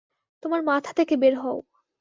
তোমার 0.43 0.61
মাথা 0.63 0.91
থেকে 0.93 1.13
বের 1.17 1.35
হও! 1.37 1.57